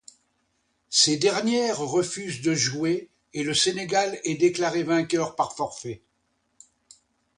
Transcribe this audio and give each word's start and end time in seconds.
Ces 0.89 1.17
dernières 1.17 1.77
refusent 1.77 2.41
de 2.41 2.55
jouer 2.55 3.11
et 3.35 3.43
le 3.43 3.53
Sénégal 3.53 4.17
est 4.23 4.33
déclaré 4.33 4.81
vainqueur 4.81 5.35
par 5.35 5.55
forfait. 5.55 6.01